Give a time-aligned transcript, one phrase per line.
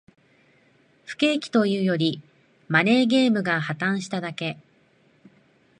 [1.05, 2.23] 不景気というより、
[2.67, 4.57] マネーゲームが破綻しただけ